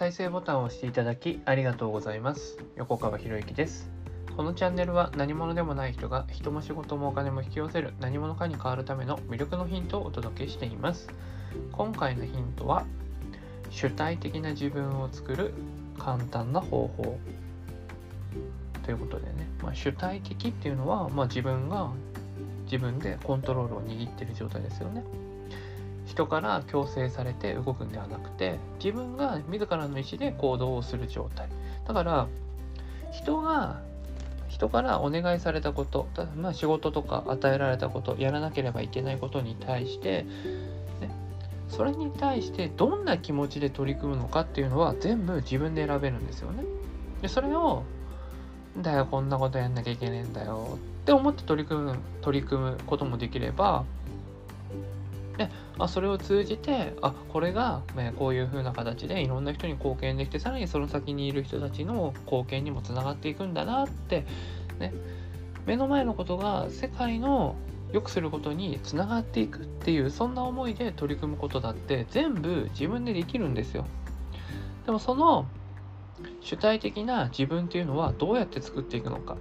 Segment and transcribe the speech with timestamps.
[0.00, 2.56] 再生ボタンを押していただきありがとうございます。
[2.74, 3.90] 横川博之です。
[4.34, 11.06] このチャンネルは何者でもない人が人も仕事もお金も引き寄せる何者かに変わるための魅力のヒントをお届けしています。
[11.72, 12.86] 今回のヒントは
[13.68, 15.52] 主体的な自分を作る
[15.98, 17.18] 簡単な方法。
[18.82, 21.90] ということでね、まあ、主体的っていうのは、まあ、自分が
[22.64, 25.04] 自分でコントロールを握ってる状態ですよね。
[26.10, 31.48] 人から強制されて動くんではなくて自分が自らの意思で行動をする状態
[31.86, 32.26] だから
[33.12, 33.80] 人が
[34.48, 40.24] 人からお願いされたこと、まあ、仕事とか与えられたことやらなければいけないことに対して、
[41.00, 41.10] ね、
[41.68, 46.64] それに対してどんな気持ちで取り組むのかっていうのは全部自分で選べるんですよね。
[47.22, 47.84] でそれを
[48.76, 53.84] だよこんなことやんなきゃいけねえんだよって思って取り組む取り組むこともできれば
[55.40, 64.26] であそれを通じてあこれが、ね、こういう風な形でいろんな人に貢献できてさらにその先にいる人たちの貢献にもつながっていくんだなって
[64.78, 64.92] ね。
[65.66, 67.54] 目の前のことが世界の
[67.92, 73.86] 良くすることにつながっていくっていうそんな思いで取り組むことだって全部自分でできるんですよ。
[74.84, 75.46] でもその
[76.42, 79.36] 主体的な自分っていうのはどうやって作っていくのか。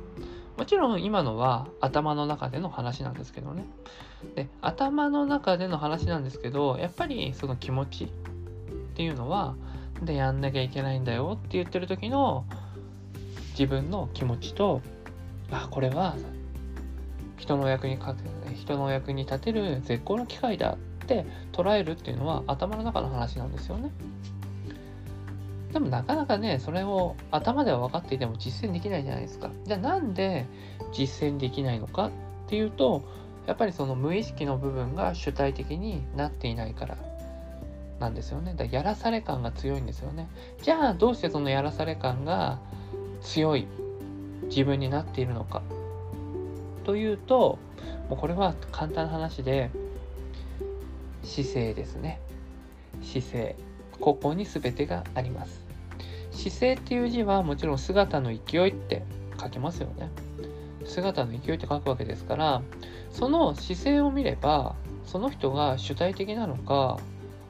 [0.60, 3.64] もちろん今のは頭の中での話なんですけどね。
[4.36, 8.08] で頭の中での話なんですけどやっぱりその気持ちっ
[8.94, 9.56] ていうのは
[10.04, 12.44] でやんなきゃいけないんだよって言ってる時の
[13.52, 14.82] 自分の気持ちと
[15.50, 16.18] あこれは
[17.38, 23.92] 人の役にかけ人の役に立てる絶好の機会だって捉えるっていうのは頭の中の話なんですよね。
[25.72, 29.52] でもなかなかね、それを頭では分かっていても実践できないじゃないですか。
[29.66, 30.46] じゃあなんで
[30.92, 32.12] 実践できないのかっ
[32.48, 33.04] ていうと、
[33.46, 36.98] やっぱりその無意識の部分が主体的になっていないから
[38.00, 38.54] なんですよね。
[38.54, 40.28] だからやらされ感が強いんですよね。
[40.64, 42.60] じゃあどうしてそのやらされ感が
[43.22, 43.68] 強い
[44.46, 45.62] 自分になっているのか
[46.84, 47.60] というと、
[48.10, 49.70] もうこれは簡単な話で
[51.24, 52.20] 姿勢ですね。
[53.04, 53.56] 姿勢。
[54.00, 55.66] ここに全てがあります。
[56.32, 59.04] 姿勢っていう字はもちろん姿の勢いって
[59.40, 60.10] 書きますよね。
[60.86, 62.62] 姿の勢いって書くわけですから、
[63.12, 66.98] その姿勢を見れば、その人が主体的なのか、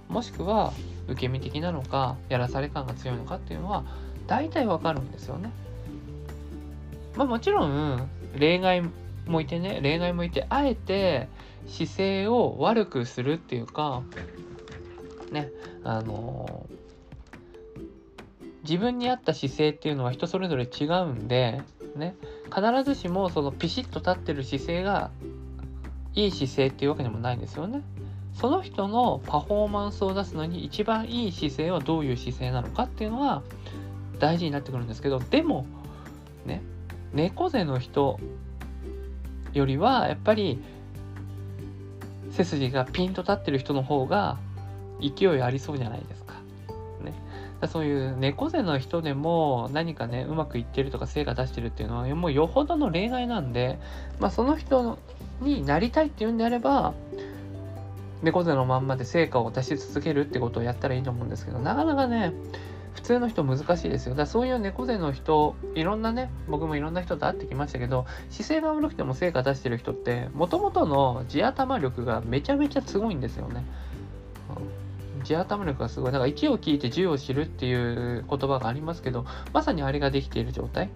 [0.07, 0.73] もしくは
[1.07, 3.83] 受け身的なのか、やらされ感が強いのかっていうのは、
[4.27, 5.51] 大体わかるんですよね。
[7.15, 8.83] まあもちろん、例外
[9.27, 11.27] もいてね、例外もいて、あえて
[11.67, 14.01] 姿勢を悪くするっていうか、
[15.31, 15.51] ね、
[15.84, 16.66] あの
[18.63, 21.62] 自分に合った姿勢っていうのは人それぞれ違うんで、
[21.95, 25.12] ね、必ずしもそのピシッと立ってる姿勢が
[26.16, 27.81] いい姿勢っていうわけでもないんですよね。
[28.34, 33.44] その人のパフォーマンスを出すのに一番いい姿勢はどういう姿勢なのかっていうのは
[34.19, 35.66] 大事になってくるんですけどでも
[36.45, 36.62] ね。
[37.13, 38.19] 猫背の人
[39.53, 40.62] よりはやっぱり
[42.31, 44.38] 背筋がピンと立ってる人の方が
[45.01, 46.35] 勢いありそうじゃないですか。
[47.03, 47.13] ね。
[47.67, 53.79] そういう猫背の人でも何かね、うまくいってるとか成果出してるっていうのはもうよほどの例外なんで、
[54.19, 54.97] まあその人
[55.41, 56.93] になりたいっていうんであれば、
[58.21, 62.33] 猫背のまんまで成果を出し続けるってことをやったらいいと思うんですけど、なかなかね、
[62.93, 64.11] 普通の人難しいですよ。
[64.11, 73.63] だからそういう猫背の人、いろんなね、僕もいろんな人と会ってきましたけど、姿勢が悪くても成果出してる人って、もともとの地頭力がめちゃめちゃすごいんですよね。
[75.24, 76.12] 地頭力がすごい。
[76.12, 80.90] だから1を聞いて10を知るっていう言葉がありますけど、まさにあれができている状態。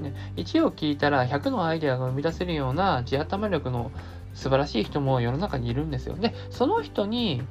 [0.00, 3.90] ね、1を聞いたら100のアイデアが生み出せるような地頭力の
[4.34, 6.16] 素晴らしい人も世の中にいるんですよ。
[6.16, 7.42] で、その人に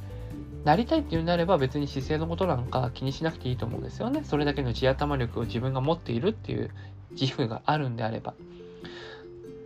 [0.64, 4.24] なりたいっていうんであれば別に姿勢のことなんか気にしなくていいと思うんですよね。
[4.24, 6.70] それだけの地頭力を自分が持っているっていう
[7.12, 8.34] 自負があるんであれば。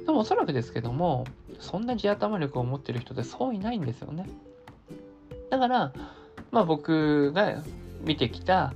[0.05, 1.25] でもおそらくですけども、
[1.59, 4.27] そんな地頭力を持ってる人ってそういないんですよね。
[5.49, 5.93] だから、
[6.51, 7.63] まあ僕が
[8.01, 8.73] 見てきた、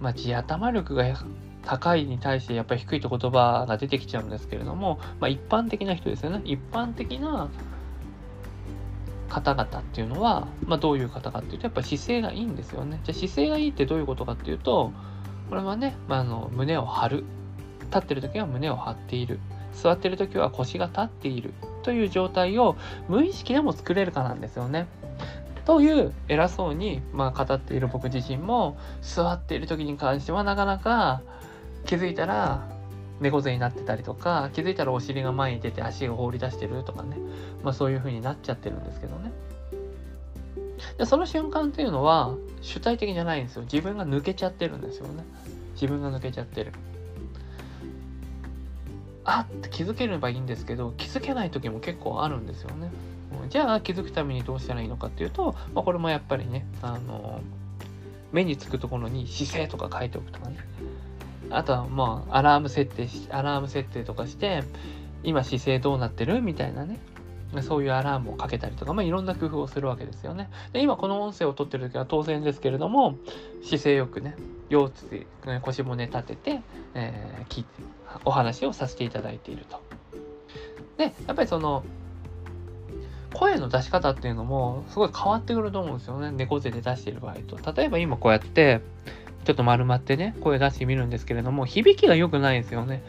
[0.00, 1.04] まあ、地頭力が
[1.64, 6.42] 高いに対してやっぱり低いって言葉が出てきちゃうんですけれども、まあ、一般的な人ですよね。
[6.44, 7.48] 一般的な
[9.28, 13.00] 方々っていうのは、まあ、どういう方かっていうとやっぱ姿勢がいいんですよね。
[13.04, 14.92] じゃあ姿勢がいいってどういうことかっていうと
[15.48, 17.24] これはね、まあ、あの胸を張る。
[17.86, 19.38] 立ってる時は胸を張っている。
[19.72, 21.52] 座ってる時は腰が立っている
[21.82, 22.76] という状態を
[23.08, 24.86] 無意識でも作れるかなんですよね。
[25.64, 31.22] という偉そうに、まあ、語っている僕自身も座っている時に関してはなかなか
[31.86, 32.68] 気づいたら
[33.20, 37.16] 猫背になってたりとか気づいたらお尻が前に出て足が放り出してるとかね、
[37.62, 39.32] まあ、そういう風になっちゃってるんですけどね。
[40.98, 43.62] でその瞬間っていうのは主体的じゃないんですよ。
[43.62, 45.24] 自分が抜けちゃってるんですよね。
[45.74, 46.72] 自分が抜けちゃってる。
[49.24, 52.90] あって気づければいいんですけど気づけない時も結構あるんですよね。
[53.48, 57.40] じゃあ気づくためにどうしたらいいのかっていうと、まあ、これもやっぱりねあの
[58.32, 60.58] 目につくところに姿勢とか書いておくとかね。
[61.50, 64.62] あとはまあアラーム設定しアラーム設定とかして
[65.22, 66.40] 今姿勢どうなってる？
[66.42, 66.98] みたいなね。
[67.62, 70.50] そういうアラームをかけたりとか、まあ、いろんな工夫をするわけですよね。
[70.72, 73.16] で今この音声を撮ってる時は当然ですけれども
[73.62, 74.34] 姿勢よくね
[74.70, 75.26] 腰椎
[75.62, 76.60] 腰骨立てて、
[76.94, 77.82] えー、聞いて
[78.24, 79.80] お話をさせていただいていると。
[80.96, 81.84] でやっぱりその
[83.32, 87.72] 声の出し方っていうのもすごい変わってくると思うんですよね猫背で出している場合と。
[87.72, 88.80] 例えば今こうやって
[89.44, 93.02] ちょっと丸まってね声出してみるんですけれども響きが良くないですよね。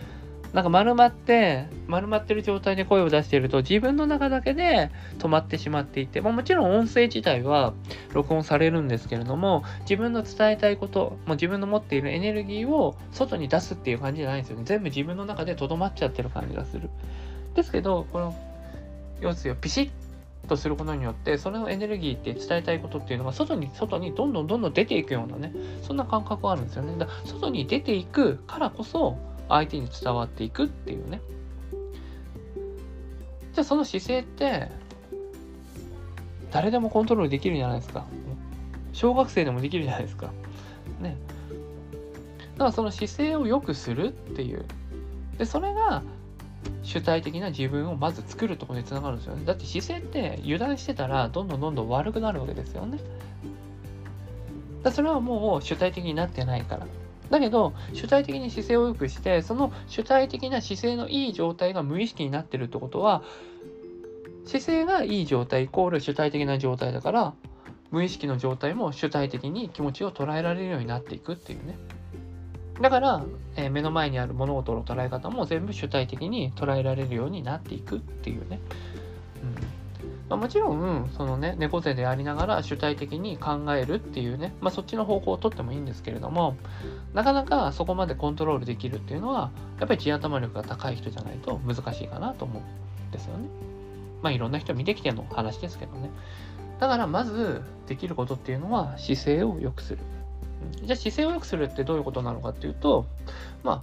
[0.56, 7.74] なんか丸まって、丸まってる状態で声を出していると自分の中だけで止まってしまっていて、まあ、もちろん音声自体は
[8.14, 14.64] 録音されるんですけれども、自分の伝えたいこと、もう自分の持っているエネルギーを外に出すっていう感じじゃないんですよね。
[14.64, 16.90] 全部自分の中でとどまっちゃってる感じがする。
[17.54, 18.34] ですけど、この、
[19.20, 19.90] 要するにピシッ
[20.48, 25.52] とすることによってそれのエネルギーって伝えたいことっていうのが外に外にどんどんどんどん出ていくようなね
[25.82, 29.18] そんな感覚があるんですよねだ外に出ていくからこそ
[29.50, 31.22] 相手に伝わっていくっていうね。
[33.54, 34.70] じゃあその姿勢って
[36.52, 38.06] 誰でもコントロールできるじゃないですか。
[38.94, 40.32] 小学生でもできるじゃないですか。
[41.00, 41.18] ね。
[42.54, 44.66] だからその姿勢を良くするっていう。
[45.38, 46.02] でそれが
[46.84, 49.46] 主体的な自分をまず作るところにつながるんですよね。
[49.46, 53.00] だって姿勢って油断してたらどんどんどんどん悪くなるわけですよね。
[54.84, 56.88] だそれはもう主体的になってないから。
[57.30, 63.24] だけど主体的に姿勢を良くしてその主体的な姿勢のいい状態が無意識になってるってことは
[64.46, 67.34] 姿勢がいい状態イコール主体的な状態だから
[67.92, 71.78] 無意識の状態も主体的に気持ちを捉えられるようになっていくっていうね。
[72.82, 73.26] だから、
[73.56, 78.60] えー、目の前にある物事の捉え方も全部主体的に捉えられるようになっていくっていうね、
[79.42, 79.75] うん。
[80.30, 86.58] まあ、もちろんそのね猫背でありながら主体的に考えるっていうね、まあ、そっちの方向をとってもいいんですけれども
[87.14, 93.48] なかなかそこまでコントロールできるっていうのはやっぱり地頭力が高い人じゃないと難しいかなと思うんですよね。
[94.22, 96.10] まあいろんな人見てきての話ですけどね。
[96.80, 100.00] だからまずできることっていうのは姿勢を良くする。
[100.84, 103.06] じゃあ姿勢を良くするってどういうことなのかっていうと
[103.64, 103.82] まあ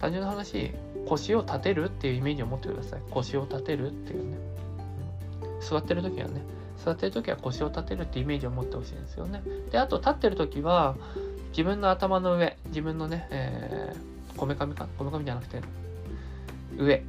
[0.00, 0.72] 単純な話
[1.06, 4.36] 腰を立てるっていうイメージを持ってください腰を立てるっていうね
[5.68, 6.42] 座ってる時はね
[6.84, 9.42] 座ってる時は腰を立てるってイメージを持ってほしいんですよね。
[9.70, 10.94] であと立ってる時は
[11.50, 13.28] 自分の頭の上自分のね
[14.36, 15.60] こめかみかこめかみじゃなくて
[16.76, 17.02] 上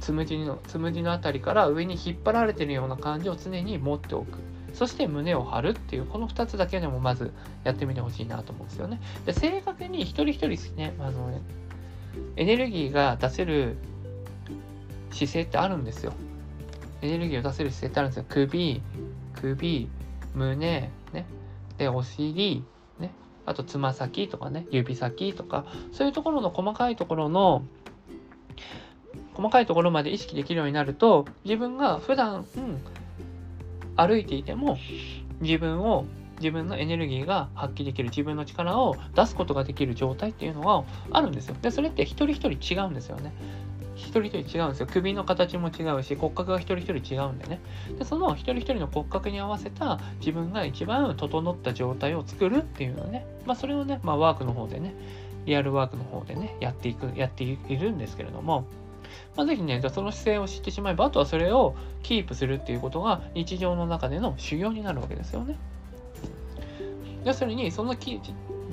[0.00, 4.38] つむじのつむじのあたりから上に引っ張られてるような感じを常に持っておく。
[4.74, 7.30] そして胸を張るっていうこの2つだけでもまず
[7.62, 9.00] やってみてほしいなと思うんですよね。
[9.26, 11.38] で正確に一人一人ですねあの
[12.36, 13.76] エネルギーが出せる
[15.10, 16.14] 姿勢ってあるんですよ。
[17.02, 18.24] エネルギーを出せる姿勢ってあるんですよ。
[18.28, 18.82] 首、
[19.40, 19.88] 首、
[20.34, 20.56] 胸、
[21.12, 21.26] ね。
[21.76, 22.64] で、お尻、
[22.98, 23.10] ね。
[23.44, 27.64] あと、つま先とかね、指先とか、そういうところの細かいところの、
[29.34, 32.80] 細かいところまで意識できるようになると、自分が普段、うん、
[33.96, 34.78] 歩いていても、
[35.40, 36.06] 自分を
[36.42, 41.56] 自分のエネルギーが発揮できる自分の力を出すことができる状態っていうのがあるんですよ。
[41.62, 43.32] でそれって一人一人違うんですよね。
[44.02, 44.86] 一人一人違うんですよ。
[44.90, 47.60] 首の形も違うし、骨格が一人一人違うんでね。
[47.98, 53.26] で、その一人一人の骨格に合わせた自分が一番整った状態を作るっていうのね。
[53.46, 54.94] まあ、それをね、まあ、ワークの方でね、
[55.46, 58.66] リアルワークの方でね、やっていく、やっているんですけれども、
[59.36, 65.58] まあ、ぜひね、その姿勢を知ってしまえば、あとはそれをキープするっていうことが日常の中での修行になるわけですよね。
[67.24, 67.94] 要するに、その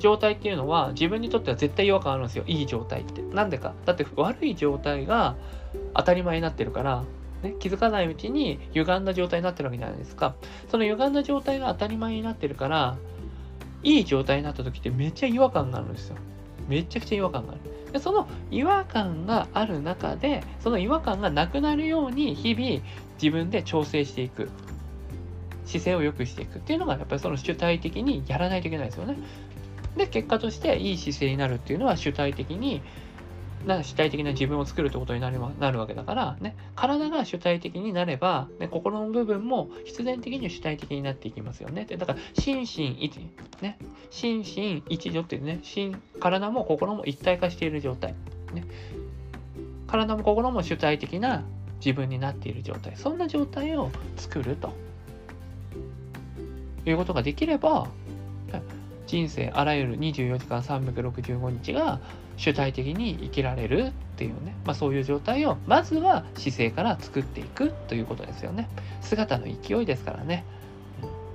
[0.00, 5.36] 状態っていうのは自分にとっては絶対違和感あるんですよいい状態ってなんでかだって悪い状態が
[5.94, 7.04] 当たり前になってるから
[7.42, 10.34] ね、気づかないうちに歪んだ状態になってるわけじゃないですか。
[10.70, 12.96] その歪んだ状態が当たり前になってるから、
[13.82, 16.16] いい状態になった時ってめっちゃ違和感があるんですよ。
[16.68, 17.60] めちゃくちゃ違和感がある。
[17.92, 22.82] でその違和感がある中で、その違和感がなくなるように日々
[23.20, 24.50] 自分で調整していく。
[25.64, 29.16] 姿勢を良くしていくっていうのがやっぱりその主体的にやらないといけないですよね。
[29.96, 32.82] で結果としていい姿勢になるっていうのは主体的に
[33.66, 41.84] な主体的な自分を作るってことになるなるわけだから、ね、体が主体的になれば、ね、心の部分も必然的に主体的になっていきますよね。
[41.84, 43.18] でだから心身一、
[43.60, 43.78] ね、
[44.10, 45.60] 心身一如っていうね。
[45.62, 48.14] 心体も心も一体化している状態、
[48.54, 48.64] ね、
[49.86, 51.44] 体も心も主体的な
[51.84, 52.96] 自分になっている状態。
[52.96, 54.72] そんな状態を作ると。
[56.86, 57.88] いうことができれば
[59.10, 61.98] 人生あらゆる24時間365日が
[62.36, 68.68] 主体的に生きられるっていうね、まあ、そういう状態をまずは姿勢から作っていくということですよね。
[69.00, 70.44] 姿の勢いですからね。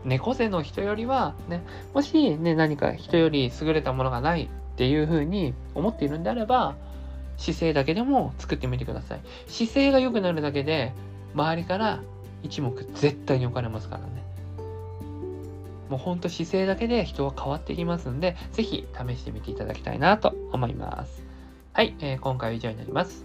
[0.06, 1.64] 猫背の人よりはね
[1.94, 6.76] もしね何か人より優れたものがないっていうふうに思っているんであれば
[7.38, 9.22] 姿勢だけでも作ってみてください。
[9.48, 10.94] 姿勢が良くなるだけで
[11.34, 12.02] 周りから
[12.42, 14.25] 一目絶対に置かれますからね。
[15.90, 21.24] もうほんと姿勢だけで人は変わっていきますんで、ぜひ試してみていただきたいなと思います。
[21.74, 23.25] はい、えー、今回は以上になります。